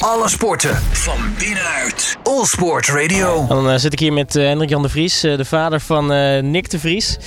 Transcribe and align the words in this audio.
Alle 0.00 0.28
sporten 0.28 0.76
van 0.76 1.18
binnenuit. 1.38 2.16
All 2.22 2.44
Sport 2.44 2.88
Radio. 2.88 3.46
Dan 3.48 3.70
uh, 3.70 3.76
zit 3.76 3.92
ik 3.92 3.98
hier 3.98 4.12
met 4.12 4.36
uh, 4.36 4.46
Hendrik 4.46 4.68
Jan 4.68 4.82
de 4.82 4.88
Vries, 4.88 5.24
uh, 5.24 5.36
de 5.36 5.44
vader 5.44 5.80
van 5.80 6.06
Nick 6.50 6.70
de 6.70 6.78
Vries. 6.78 7.18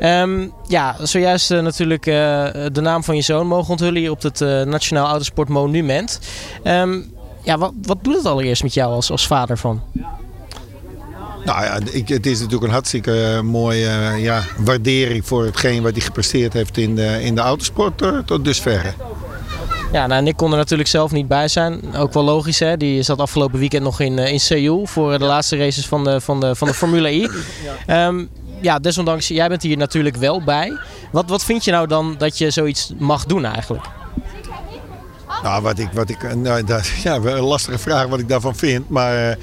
Um, 0.00 0.52
ja, 0.66 0.96
zojuist 1.02 1.50
natuurlijk 1.50 2.04
de 2.04 2.80
naam 2.80 3.04
van 3.04 3.16
je 3.16 3.22
zoon 3.22 3.46
mogen 3.46 3.70
onthullen 3.70 4.00
hier 4.00 4.10
op 4.10 4.22
het 4.22 4.40
Nationaal 4.66 5.08
Autosport 5.08 5.48
Monument. 5.48 6.20
Um, 6.64 7.12
ja, 7.42 7.58
wat, 7.58 7.72
wat 7.82 7.98
doet 8.02 8.16
het 8.16 8.26
allereerst 8.26 8.62
met 8.62 8.74
jou 8.74 8.92
als, 8.92 9.10
als 9.10 9.26
vader 9.26 9.58
van? 9.58 9.82
Nou 11.44 11.64
ja, 11.64 11.78
ik, 11.90 12.08
het 12.08 12.26
is 12.26 12.38
natuurlijk 12.38 12.66
een 12.66 12.72
hartstikke 12.72 13.40
mooie 13.44 14.14
ja, 14.16 14.42
waardering 14.56 15.26
voor 15.26 15.44
hetgeen 15.44 15.82
wat 15.82 15.92
hij 15.92 16.00
gepresteerd 16.00 16.52
heeft 16.52 16.76
in 16.76 16.94
de, 16.94 17.22
in 17.22 17.34
de 17.34 17.40
autosport 17.40 18.26
tot 18.26 18.44
dusverre. 18.44 18.92
Ja, 19.92 20.06
nou, 20.06 20.22
Nick 20.22 20.36
kon 20.36 20.50
er 20.50 20.56
natuurlijk 20.56 20.88
zelf 20.88 21.12
niet 21.12 21.28
bij 21.28 21.48
zijn. 21.48 21.96
Ook 21.96 22.12
wel 22.12 22.24
logisch, 22.24 22.58
hè? 22.58 22.76
Die 22.76 23.02
zat 23.02 23.18
afgelopen 23.18 23.58
weekend 23.58 23.82
nog 23.82 24.00
in, 24.00 24.18
in 24.18 24.40
Seoul 24.40 24.86
voor 24.86 25.18
de 25.18 25.24
laatste 25.24 25.56
races 25.56 25.86
van 25.86 26.04
de, 26.04 26.20
van 26.20 26.40
de, 26.40 26.54
van 26.54 26.68
de 26.68 26.74
Formule 26.74 27.08
E. 27.08 27.28
Ja. 27.86 28.06
Um, 28.06 28.28
ja, 28.60 28.78
desondanks, 28.78 29.28
jij 29.28 29.48
bent 29.48 29.62
hier 29.62 29.76
natuurlijk 29.76 30.16
wel 30.16 30.42
bij. 30.42 30.78
Wat, 31.12 31.28
wat 31.28 31.44
vind 31.44 31.64
je 31.64 31.70
nou 31.70 31.86
dan 31.86 32.14
dat 32.18 32.38
je 32.38 32.50
zoiets 32.50 32.92
mag 32.98 33.24
doen 33.24 33.44
eigenlijk? 33.44 33.86
Nou, 35.42 35.62
wat 35.62 35.78
ik, 35.78 35.88
wat 35.92 36.08
ik, 36.08 36.34
nou, 36.34 36.64
dat, 36.64 36.86
ja, 37.04 37.14
een 37.14 37.40
lastige 37.40 37.78
vraag 37.78 38.06
wat 38.06 38.18
ik 38.18 38.28
daarvan 38.28 38.56
vind. 38.56 38.88
Maar 38.88 39.36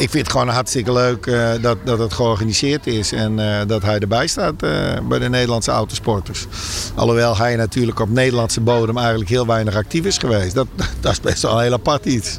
ik 0.00 0.10
vind 0.10 0.22
het 0.26 0.30
gewoon 0.30 0.48
hartstikke 0.48 0.92
leuk 0.92 1.26
uh, 1.26 1.50
dat, 1.60 1.78
dat 1.84 1.98
het 1.98 2.12
georganiseerd 2.12 2.86
is 2.86 3.12
en 3.12 3.38
uh, 3.38 3.60
dat 3.66 3.82
hij 3.82 3.98
erbij 3.98 4.26
staat 4.26 4.62
uh, 4.62 4.70
bij 5.08 5.18
de 5.18 5.28
Nederlandse 5.28 5.70
autosporters. 5.70 6.46
Alhoewel 6.94 7.36
hij 7.36 7.56
natuurlijk 7.56 8.00
op 8.00 8.08
Nederlandse 8.08 8.60
bodem 8.60 8.96
eigenlijk 8.98 9.30
heel 9.30 9.46
weinig 9.46 9.74
actief 9.74 10.04
is 10.04 10.18
geweest. 10.18 10.54
Dat, 10.54 10.66
dat 11.00 11.12
is 11.12 11.20
best 11.20 11.42
wel 11.42 11.56
een 11.56 11.62
heel 11.62 11.72
apart 11.72 12.06
iets. 12.06 12.38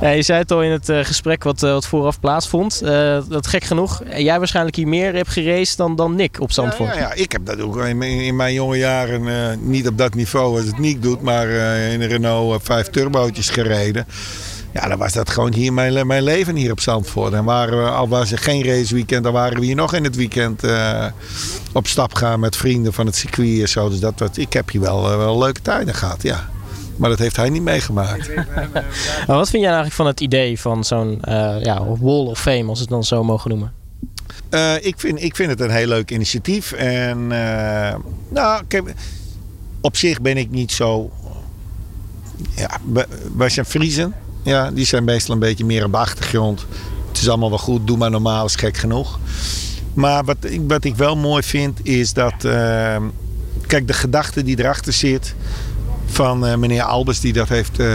Ja, 0.00 0.08
je 0.08 0.22
zei 0.22 0.38
het 0.38 0.50
al 0.50 0.62
in 0.62 0.70
het 0.70 0.92
gesprek 1.06 1.44
wat, 1.44 1.60
wat 1.60 1.86
vooraf 1.86 2.20
plaatsvond. 2.20 2.80
dat 3.28 3.46
gek 3.46 3.64
genoeg, 3.64 4.02
jij 4.16 4.38
waarschijnlijk 4.38 4.76
hier 4.76 4.88
meer 4.88 5.14
hebt 5.14 5.28
geraced 5.28 5.76
dan, 5.76 5.96
dan 5.96 6.14
Nick 6.14 6.40
op 6.40 6.52
Zandvoort. 6.52 6.94
Ja, 6.94 7.00
ja, 7.00 7.08
ja. 7.08 7.14
ik 7.14 7.32
heb 7.32 7.46
dat 7.46 7.60
ook 7.60 7.78
in, 7.78 8.02
in 8.02 8.36
mijn 8.36 8.54
jonge 8.54 8.76
jaren 8.76 9.58
niet 9.70 9.88
op 9.88 9.98
dat 9.98 10.14
niveau 10.14 10.56
als 10.56 10.66
het 10.66 10.78
Nick 10.78 11.02
doet, 11.02 11.22
maar 11.22 11.48
in 11.90 12.00
een 12.00 12.08
Renault 12.08 12.62
5 12.62 12.88
turbootjes 12.88 13.50
gereden. 13.50 14.06
Ja, 14.74 14.88
dan 14.88 14.98
was 14.98 15.12
dat 15.12 15.30
gewoon 15.30 15.54
hier 15.54 15.72
mijn, 15.72 16.06
mijn 16.06 16.22
leven 16.22 16.56
hier 16.56 16.70
op 16.70 16.80
Zandvoort. 16.80 17.32
En 17.32 17.44
waren 17.44 17.82
we, 17.82 17.90
al 17.90 18.08
was 18.08 18.32
er 18.32 18.38
geen 18.38 18.64
raceweekend, 18.64 19.24
dan 19.24 19.32
waren 19.32 19.58
we 19.58 19.64
hier 19.64 19.74
nog 19.74 19.94
in 19.94 20.04
het 20.04 20.16
weekend 20.16 20.64
uh, 20.64 21.06
op 21.72 21.86
stap 21.86 22.14
gaan 22.14 22.40
met 22.40 22.56
vrienden 22.56 22.92
van 22.92 23.06
het 23.06 23.16
circuit 23.16 23.60
en 23.60 23.68
zo. 23.68 23.88
Dus 23.88 24.00
dat, 24.00 24.18
dat, 24.18 24.36
ik 24.36 24.52
heb 24.52 24.70
hier 24.70 24.80
wel, 24.80 25.10
uh, 25.10 25.16
wel 25.16 25.38
leuke 25.38 25.62
tijden 25.62 25.94
gehad, 25.94 26.22
ja. 26.22 26.48
Maar 26.96 27.10
dat 27.10 27.18
heeft 27.18 27.36
hij 27.36 27.50
niet 27.50 27.62
meegemaakt. 27.62 28.30
wat 29.26 29.50
vind 29.50 29.62
jij 29.62 29.72
eigenlijk 29.72 29.94
van 29.94 30.06
het 30.06 30.20
idee 30.20 30.60
van 30.60 30.84
zo'n 30.84 31.20
uh, 31.28 31.56
ja, 31.62 31.84
Wall 31.84 32.26
of 32.26 32.40
Fame, 32.40 32.64
als 32.64 32.78
we 32.78 32.84
het 32.84 32.88
dan 32.88 33.04
zo 33.04 33.24
mogen 33.24 33.50
noemen? 33.50 33.72
ik, 34.80 34.94
vind, 34.96 35.22
ik 35.22 35.36
vind 35.36 35.50
het 35.50 35.60
een 35.60 35.70
heel 35.70 35.86
leuk 35.86 36.10
initiatief. 36.10 36.72
En 36.72 37.26
nou, 38.28 38.64
kijk, 38.68 38.94
op 39.80 39.96
zich 39.96 40.20
ben 40.20 40.36
ik 40.36 40.50
niet 40.50 40.72
zo. 40.72 41.10
Ja, 42.56 42.70
wij 43.36 43.48
zijn 43.48 43.66
Friesen. 43.66 44.14
Ja, 44.44 44.70
die 44.70 44.84
zijn 44.84 45.04
meestal 45.04 45.34
een 45.34 45.40
beetje 45.40 45.64
meer 45.64 45.84
op 45.84 45.92
de 45.92 45.98
achtergrond. 45.98 46.66
Het 47.08 47.18
is 47.18 47.28
allemaal 47.28 47.48
wel 47.48 47.58
goed, 47.58 47.86
doe 47.86 47.96
maar 47.96 48.10
normaal, 48.10 48.44
is 48.44 48.54
gek 48.54 48.76
genoeg. 48.76 49.18
Maar 49.94 50.24
wat 50.24 50.36
ik, 50.40 50.60
wat 50.68 50.84
ik 50.84 50.96
wel 50.96 51.16
mooi 51.16 51.42
vind 51.42 51.78
is 51.82 52.12
dat. 52.12 52.44
Uh, 52.44 52.96
kijk, 53.66 53.86
de 53.86 53.92
gedachte 53.92 54.42
die 54.42 54.58
erachter 54.58 54.92
zit. 54.92 55.34
van 56.06 56.46
uh, 56.46 56.54
meneer 56.54 56.82
Albers, 56.82 57.20
die 57.20 57.32
dat 57.32 57.48
heeft 57.48 57.80
uh, 57.80 57.88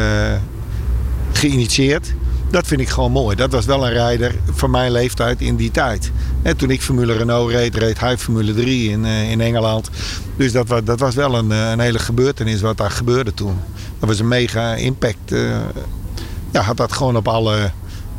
geïnitieerd. 1.32 2.14
Dat 2.52 2.68
vind 2.68 2.82
ik 2.82 2.90
gewoon 2.90 3.12
mooi. 3.12 3.36
Dat 3.36 3.52
was 3.52 3.66
wel 3.66 3.86
een 3.86 3.94
rijder 3.94 4.36
van 4.52 4.72
mijn 4.72 4.92
leeftijd 4.92 5.42
in 5.42 5.56
die 5.56 5.72
tijd. 5.72 6.12
En 6.42 6.58
toen 6.58 6.70
ik 6.70 6.82
Formule 6.82 7.14
Renault 7.14 7.52
reed, 7.52 7.76
reed 7.76 8.00
hij 8.00 8.18
Formule 8.18 8.54
3 8.54 8.90
in, 8.90 9.06
in 9.06 9.42
Engeland. 9.42 9.90
Dus 10.36 10.52
dat 10.52 10.68
was, 10.68 10.84
dat 10.84 11.00
was 11.00 11.16
wel 11.16 11.36
een, 11.36 11.50
een 11.50 11.80
hele 11.80 12.00
gebeurtenis 12.00 12.62
wat 12.62 12.78
daar 12.78 12.92
gebeurde 12.92 13.34
toen. 13.34 13.58
Dat 14.00 14.10
was 14.10 14.20
een 14.20 14.28
mega 14.28 14.76
impact 14.76 15.34
ja, 16.52 16.62
had 16.62 16.78
dat 16.78 16.92
gewoon 16.92 17.16
op 17.16 17.28
alle 17.28 17.72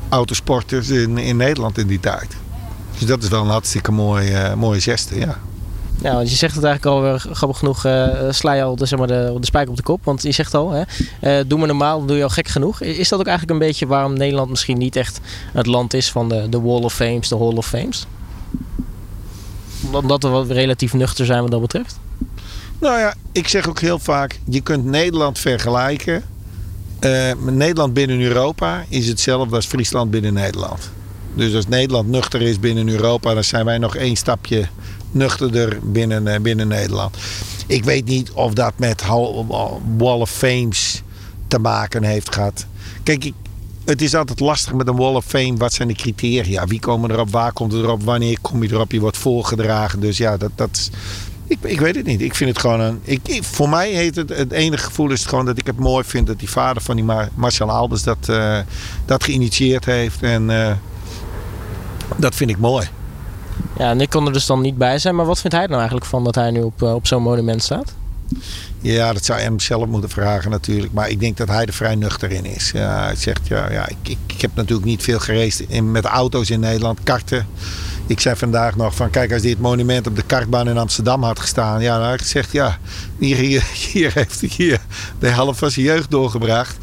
autosporters 0.09 0.89
in, 0.89 1.19
in 1.19 1.37
Nederland 1.37 1.79
in 1.79 1.87
die 1.87 2.01
tijd. 2.01 2.37
Dus 2.99 3.09
dat 3.09 3.23
is 3.23 3.29
wel 3.29 3.43
een 3.43 3.49
hartstikke 3.49 3.93
mooie, 3.93 4.31
uh, 4.31 4.55
mooie 4.55 4.81
geste, 4.81 5.19
ja. 5.19 5.39
Ja, 6.03 6.15
want 6.15 6.31
je 6.31 6.37
zegt 6.37 6.55
het 6.55 6.65
eigenlijk 6.65 6.97
al, 6.97 7.33
grappig 7.33 7.59
genoeg, 7.59 7.87
uh, 7.87 8.09
sla 8.31 8.53
je 8.53 8.63
al 8.63 8.77
de, 8.77 8.87
zeg 8.87 8.99
maar 8.99 9.09
de, 9.09 9.37
de 9.41 9.47
spijker 9.47 9.71
op 9.71 9.77
de 9.77 9.83
kop. 9.83 10.05
Want 10.05 10.23
je 10.23 10.33
zegt 10.33 10.55
al, 10.55 10.71
hè, 10.71 10.83
uh, 11.41 11.45
doe 11.47 11.59
maar 11.59 11.69
normaal, 11.69 11.99
dan 11.99 12.07
doe 12.07 12.17
je 12.17 12.23
al 12.23 12.29
gek 12.29 12.49
genoeg. 12.49 12.81
Is 12.81 13.09
dat 13.09 13.21
ook 13.21 13.27
eigenlijk 13.27 13.61
een 13.61 13.67
beetje 13.67 13.87
waarom 13.87 14.13
Nederland 14.13 14.51
misschien 14.51 14.79
niet 14.79 14.97
echt 14.97 15.21
het 15.53 15.67
land 15.67 15.95
is 15.95 16.11
van 16.11 16.29
de, 16.29 16.49
de 16.49 16.61
Wall 16.61 16.83
of 16.83 16.95
Fames, 16.95 17.29
de 17.29 17.37
Hall 17.37 17.55
of 17.57 17.67
Fames? 17.67 18.07
Omdat 19.93 20.23
we 20.23 20.29
wat 20.29 20.51
relatief 20.51 20.93
nuchter 20.93 21.27
zijn 21.27 21.43
wat 21.43 21.51
dat 21.51 21.61
betreft? 21.61 21.99
Nou 22.79 22.99
ja, 22.99 23.15
ik 23.33 23.49
zeg 23.49 23.69
ook 23.69 23.81
heel 23.81 23.99
vaak, 23.99 24.41
je 24.45 24.61
kunt 24.61 24.85
Nederland 24.85 25.39
vergelijken 25.39 26.25
uh, 27.01 27.33
Nederland 27.47 27.95
binnen 27.95 28.21
Europa 28.21 28.85
is 28.89 29.09
hetzelfde 29.09 29.57
als 29.57 29.67
Friesland 29.67 30.11
binnen 30.11 30.33
Nederland. 30.33 30.91
Dus 31.35 31.55
als 31.55 31.67
Nederland 31.69 32.09
nuchter 32.09 32.43
is 32.43 32.61
binnen 32.61 32.89
Europa, 32.89 33.35
dan 33.35 33.45
zijn 33.45 33.65
wij 33.65 33.79
nog 33.79 33.97
één 33.97 34.17
stapje 34.17 34.67
nuchterder 35.11 35.79
binnen, 35.83 36.27
uh, 36.27 36.39
binnen 36.39 36.69
Nederland. 36.69 37.17
Ik 37.67 37.85
weet 37.85 38.05
niet 38.05 38.31
of 38.31 38.53
dat 38.53 38.73
met 38.77 39.07
Wall 39.97 40.21
of 40.21 40.31
Fames 40.31 41.03
te 41.49 41.59
maken 41.59 42.03
heeft 42.03 42.35
gehad. 42.35 42.67
Kijk, 43.03 43.25
ik, 43.25 43.35
het 43.85 44.03
is 44.03 44.15
altijd 44.15 44.41
lastig 44.41 44.73
met 44.73 44.89
een 44.89 44.97
Wall 44.97 45.15
of 45.15 45.25
Fame. 45.25 45.57
Wat 45.57 45.73
zijn 45.73 45.89
de 45.89 45.95
criteria? 45.95 46.67
Wie 46.67 46.81
komen 46.81 47.11
erop? 47.11 47.31
Waar 47.31 47.53
komt 47.53 47.73
het 47.73 47.83
erop? 47.83 48.03
Wanneer 48.03 48.39
kom 48.41 48.63
je 48.63 48.73
erop? 48.73 48.93
Je 48.93 49.01
wordt 49.01 49.17
voorgedragen. 49.17 50.01
Dus 50.01 50.17
ja, 50.17 50.37
dat, 50.37 50.51
dat, 50.55 50.91
ik, 51.51 51.59
ik 51.63 51.81
weet 51.81 51.95
het 51.95 52.07
niet. 52.07 52.21
Ik 52.21 52.35
vind 52.35 52.51
het 52.51 52.59
gewoon 52.59 52.81
een. 52.81 53.01
Ik, 53.03 53.45
voor 53.45 53.69
mij 53.69 53.91
heet 53.91 54.17
het. 54.17 54.29
Het 54.29 54.53
enige 54.53 54.85
gevoel 54.85 55.11
is 55.11 55.25
gewoon 55.25 55.45
dat 55.45 55.59
ik 55.59 55.67
het 55.67 55.79
mooi 55.79 56.05
vind 56.05 56.27
dat 56.27 56.39
die 56.39 56.51
vader 56.51 56.83
van 56.83 56.97
die 56.97 57.05
Mar 57.05 57.29
Marcel 57.35 57.71
Albers 57.71 58.03
dat, 58.03 58.29
uh, 58.31 58.59
dat 59.05 59.25
geïnitieerd 59.25 59.85
heeft. 59.85 60.23
En 60.23 60.49
uh, 60.49 60.73
dat 62.17 62.35
vind 62.35 62.51
ik 62.51 62.59
mooi. 62.59 62.89
Ja, 63.79 63.91
en 63.91 64.01
ik 64.01 64.11
kon 64.11 64.27
er 64.27 64.33
dus 64.33 64.47
dan 64.47 64.61
niet 64.61 64.79
bij 64.79 64.99
zijn. 64.99 65.15
Maar 65.15 65.27
wat 65.27 65.41
vindt 65.41 65.55
hij 65.57 65.63
er 65.65 65.69
nou 65.69 65.81
eigenlijk 65.81 66.11
van 66.11 66.25
dat 66.25 66.35
hij 66.35 66.51
nu 66.51 66.63
op, 66.63 66.83
uh, 66.83 66.95
op 66.95 67.07
zo'n 67.07 67.23
monument 67.23 67.63
staat? 67.63 67.95
Ja, 68.81 69.13
dat 69.13 69.25
zou 69.25 69.41
hem 69.41 69.61
zelf 69.61 69.87
moeten 69.87 70.11
vragen 70.11 70.51
natuurlijk. 70.51 70.93
Maar 70.93 71.09
ik 71.09 71.21
denk 71.21 71.37
dat 71.37 71.49
hij 71.49 71.65
er 71.65 71.73
vrij 71.73 71.95
nuchter 71.95 72.31
in 72.31 72.45
is. 72.45 72.71
Ja, 72.71 73.05
hij 73.05 73.17
zegt, 73.17 73.49
ja, 73.49 73.71
ja 73.71 73.89
ik, 73.89 73.97
ik, 74.03 74.19
ik 74.27 74.41
heb 74.41 74.51
natuurlijk 74.55 74.87
niet 74.87 75.03
veel 75.03 75.19
gereisd 75.19 75.61
in, 75.61 75.91
met 75.91 76.05
auto's 76.05 76.51
in 76.51 76.61
Nederland, 76.61 76.99
karten. 77.03 77.47
Ik 78.11 78.21
zei 78.21 78.37
vandaag 78.37 78.77
nog 78.77 78.95
van 78.95 79.11
kijk 79.11 79.33
als 79.33 79.43
dit 79.43 79.61
monument 79.61 80.07
op 80.07 80.17
de 80.17 80.23
kartbaan 80.23 80.69
in 80.69 80.79
Amsterdam 80.79 81.23
had 81.23 81.41
gestaan. 81.41 81.81
Ja, 81.81 81.97
dan 81.99 82.05
had 82.05 82.15
ik 82.15 82.21
gezegd 82.21 82.53
ja, 82.53 82.79
hier, 83.19 83.37
hier, 83.93 84.11
heeft 84.15 84.41
hij 84.41 84.51
hier 84.57 84.81
de 85.19 85.29
helft 85.29 85.59
van 85.59 85.71
zijn 85.71 85.87
jeugd 85.87 86.11
doorgebracht. 86.11 86.77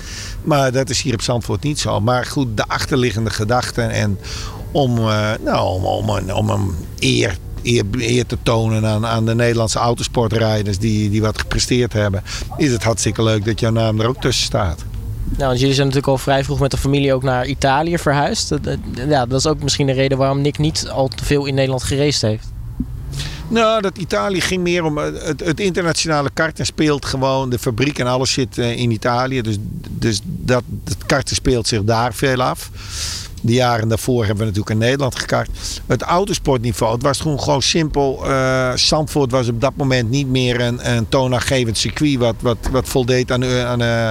Maar 0.43 0.71
dat 0.71 0.89
is 0.89 1.01
hier 1.01 1.13
op 1.13 1.21
Zandvoort 1.21 1.63
niet 1.63 1.79
zo. 1.79 1.99
Maar 1.99 2.25
goed, 2.25 2.57
de 2.57 2.63
achterliggende 2.67 3.29
gedachten 3.29 3.89
en 3.89 4.19
om, 4.71 4.97
uh, 4.97 5.31
nou, 5.43 5.69
om, 5.69 5.85
om, 5.85 6.29
om 6.29 6.49
een 6.49 6.75
eer 6.99 7.37
Eer, 7.63 7.83
eer, 7.91 8.25
te 8.25 8.37
tonen 8.43 8.85
aan, 8.85 9.05
aan 9.05 9.25
de 9.25 9.35
Nederlandse 9.35 9.79
autosportrijders 9.79 10.77
die, 10.77 11.09
die 11.09 11.21
wat 11.21 11.39
gepresteerd 11.39 11.93
hebben, 11.93 12.23
is 12.57 12.71
het 12.71 12.83
hartstikke 12.83 13.23
leuk 13.23 13.45
dat 13.45 13.59
jouw 13.59 13.71
naam 13.71 13.99
er 13.99 14.07
ook 14.07 14.21
tussen 14.21 14.45
staat. 14.45 14.83
Nou, 15.29 15.55
jullie 15.55 15.73
zijn 15.73 15.87
natuurlijk 15.87 16.13
al 16.13 16.17
vrij 16.17 16.43
vroeg 16.43 16.59
met 16.59 16.71
de 16.71 16.77
familie 16.77 17.13
ook 17.13 17.23
naar 17.23 17.45
Italië 17.45 17.97
verhuisd. 17.97 18.53
Ja, 19.07 19.25
dat 19.25 19.39
is 19.39 19.47
ook 19.47 19.63
misschien 19.63 19.87
de 19.87 19.93
reden 19.93 20.17
waarom 20.17 20.41
Nick 20.41 20.57
niet 20.57 20.89
al 20.89 21.07
te 21.07 21.25
veel 21.25 21.45
in 21.45 21.53
Nederland 21.53 21.83
gereisd 21.83 22.21
heeft. 22.21 22.47
Nou, 23.49 23.81
dat 23.81 23.97
Italië 23.97 24.41
ging 24.41 24.63
meer 24.63 24.83
om 24.83 24.97
het, 24.97 25.39
het 25.39 25.59
internationale 25.59 26.29
karten 26.33 26.65
speelt 26.65 27.05
gewoon. 27.05 27.49
De 27.49 27.59
fabriek 27.59 27.99
en 27.99 28.07
alles 28.07 28.31
zit 28.31 28.57
eh, 28.57 28.77
in 28.77 28.91
Italië. 28.91 29.41
Dus, 29.41 29.57
dus 29.89 30.21
dat, 30.23 30.63
het 30.83 31.05
karten 31.05 31.35
speelt 31.35 31.67
zich 31.67 31.83
daar 31.83 32.13
veel 32.13 32.41
af. 32.41 32.69
De 33.41 33.53
jaren 33.53 33.87
daarvoor 33.87 34.25
hebben 34.25 34.37
we 34.37 34.43
natuurlijk 34.45 34.69
in 34.69 34.77
Nederland 34.77 35.19
gekart. 35.19 35.49
Het 35.85 36.01
autosportniveau, 36.01 36.93
het 36.93 37.01
was 37.01 37.19
gewoon, 37.19 37.39
gewoon 37.39 37.61
simpel. 37.61 38.29
Uh, 38.29 38.71
Zandvoort 38.75 39.31
was 39.31 39.47
op 39.47 39.61
dat 39.61 39.75
moment 39.75 40.09
niet 40.09 40.27
meer 40.27 40.61
een, 40.61 40.95
een 40.95 41.09
toonaangevend 41.09 41.77
circuit 41.77 42.17
wat, 42.17 42.35
wat, 42.39 42.57
wat 42.71 42.87
voldeed 42.87 43.31
aan, 43.31 43.45
aan, 43.45 43.81
uh, 43.81 44.09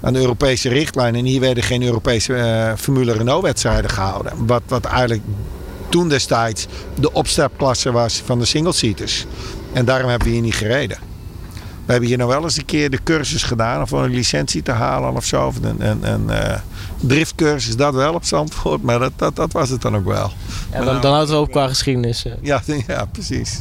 aan 0.00 0.12
de 0.12 0.18
Europese 0.18 0.68
richtlijnen. 0.68 1.20
En 1.20 1.26
hier 1.26 1.40
werden 1.40 1.62
geen 1.62 1.82
Europese 1.82 2.32
uh, 2.32 2.72
Formule 2.76 3.12
Renault 3.12 3.42
wedstrijden 3.42 3.90
gehouden. 3.90 4.46
Wat, 4.46 4.62
wat 4.68 4.84
eigenlijk 4.84 5.22
toen 5.88 6.08
destijds 6.08 6.66
de 7.00 7.12
opstapklasse 7.12 7.92
was 7.92 8.22
van 8.24 8.38
de 8.38 8.44
single-seaters. 8.44 9.26
En 9.72 9.84
daarom 9.84 10.10
hebben 10.10 10.28
we 10.28 10.34
hier 10.34 10.42
niet 10.42 10.54
gereden. 10.54 11.15
We 11.86 11.92
hebben 11.92 12.08
hier 12.08 12.18
nou 12.18 12.30
wel 12.30 12.42
eens 12.42 12.56
een 12.56 12.64
keer 12.64 12.90
de 12.90 13.02
cursus 13.02 13.42
gedaan 13.42 13.86
om 13.90 13.98
een 13.98 14.10
licentie 14.10 14.62
te 14.62 14.70
halen 14.70 15.16
of 15.16 15.24
zo. 15.24 15.52
Een, 15.62 15.86
een, 15.90 16.12
een 16.12 16.26
uh, 16.28 16.54
driftcursus, 17.00 17.76
dat 17.76 17.94
wel 17.94 18.14
op 18.14 18.24
Zandvoort, 18.24 18.82
maar 18.82 18.98
dat, 18.98 19.12
dat, 19.16 19.36
dat 19.36 19.52
was 19.52 19.70
het 19.70 19.82
dan 19.82 19.96
ook 19.96 20.04
wel. 20.04 20.30
Ja, 20.72 20.84
dan, 20.84 21.00
dan 21.00 21.12
houdt 21.12 21.28
het 21.28 21.38
op 21.38 21.50
qua 21.50 21.68
geschiedenis. 21.68 22.24
Ja, 22.42 22.62
ja, 22.86 23.04
precies. 23.04 23.60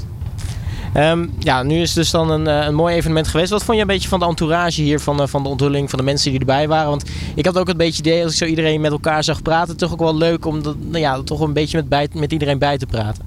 Ehm, 0.94 1.28
ja, 1.40 1.64
nu 1.64 1.82
is 1.82 1.88
het 1.88 1.98
dus 1.98 2.12
dan 2.12 2.30
een, 2.30 2.46
een 2.46 2.76
mooi 2.76 2.96
evenement 2.96 3.28
geweest. 3.28 3.50
Wat 3.50 3.64
vond 3.64 3.76
je 3.76 3.82
een 3.82 3.90
beetje 3.90 4.10
van 4.10 4.20
de 4.20 4.26
entourage 4.26 4.82
hier, 4.82 5.00
van, 5.00 5.30
van 5.30 5.44
de 5.44 5.50
onthulling, 5.50 5.90
van 5.90 6.00
de 6.00 6.06
mensen 6.06 6.32
die 6.32 6.40
erbij 6.40 6.68
waren? 6.68 6.90
Want 6.90 7.04
ik 7.36 7.46
had 7.46 7.58
ook 7.58 7.70
een 7.70 7.78
beetje 7.78 8.00
idee, 8.00 8.24
als 8.24 8.32
ik 8.32 8.38
zo 8.38 8.46
iedereen 8.46 8.82
met 8.82 8.92
elkaar 8.92 9.24
zag 9.24 9.42
praten, 9.42 9.78
toch 9.78 9.92
ook 9.92 10.00
wel 10.00 10.18
leuk 10.18 10.46
om 10.46 10.64
dat, 10.64 10.76
nou 10.80 11.00
ja, 11.00 11.22
toch 11.22 11.40
een 11.40 11.54
beetje 11.54 11.78
met, 11.78 11.90
bij, 11.90 12.10
met 12.14 12.32
iedereen 12.32 12.58
bij 12.58 12.78
te 12.78 12.86
praten. 12.86 13.26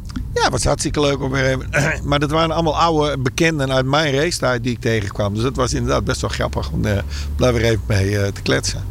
Ja, 0.49 0.55
het 0.55 0.63
was 0.63 0.73
hartstikke 0.73 1.01
leuk 1.01 1.23
om 1.23 1.31
weer 1.31 1.45
even. 1.45 2.01
Maar 2.09 2.19
dat 2.19 2.31
waren 2.31 2.55
allemaal 2.55 2.79
oude 2.79 3.19
bekenden 3.19 3.73
uit 3.73 3.87
mijn 3.87 4.15
race 4.15 4.61
die 4.61 4.73
ik 4.73 4.81
tegenkwam. 4.81 5.35
Dus 5.35 5.43
dat 5.43 5.57
was 5.57 5.75
inderdaad 5.75 6.05
best 6.05 6.21
wel 6.21 6.31
grappig 6.31 6.71
om 6.71 6.83
daar 6.83 7.05
uh, 7.39 7.51
weer 7.51 7.65
even 7.65 7.81
mee 7.87 8.11
uh, 8.11 8.27
te 8.27 8.43
kletsen. 8.43 8.85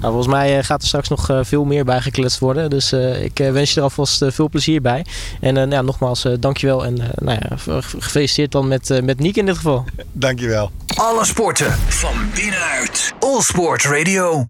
Nou, 0.00 0.12
volgens 0.12 0.34
mij 0.34 0.64
gaat 0.64 0.80
er 0.82 0.86
straks 0.86 1.08
nog 1.08 1.30
veel 1.42 1.64
meer 1.64 1.84
bij 1.84 2.00
gekletst 2.00 2.38
worden. 2.38 2.70
Dus 2.70 2.92
uh, 2.92 3.22
ik 3.22 3.38
wens 3.38 3.70
je 3.70 3.76
er 3.76 3.82
alvast 3.82 4.24
veel 4.28 4.48
plezier 4.48 4.80
bij. 4.80 5.04
En 5.40 5.54
nou 5.54 5.70
ja, 5.70 5.82
nogmaals, 5.82 6.26
dankjewel. 6.40 6.84
En 6.84 6.94
nou 7.14 7.38
ja, 7.40 7.80
gefeliciteerd 7.80 8.52
dan 8.52 8.68
met, 8.68 9.00
met 9.02 9.18
Niek 9.18 9.36
in 9.36 9.46
dit 9.46 9.56
geval. 9.56 9.84
dankjewel. 10.12 10.70
Alle 10.94 11.24
sporten 11.24 11.72
van 11.88 12.14
binnenuit. 12.34 13.14
All 13.18 13.40
Sport 13.40 13.84
Radio. 13.84 14.42